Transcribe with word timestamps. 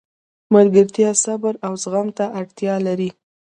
ملګرتیا 0.55 1.11
صبر 1.23 1.53
او 1.65 1.73
زغم 1.83 2.07
ته 2.17 2.25
اړتیا 2.39 2.75
لري. 2.87 3.09